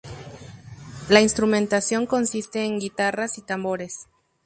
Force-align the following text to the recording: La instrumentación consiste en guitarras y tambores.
La 1.09 1.21
instrumentación 1.21 2.07
consiste 2.07 2.65
en 2.65 2.79
guitarras 2.79 3.37
y 3.37 3.43
tambores. 3.43 4.07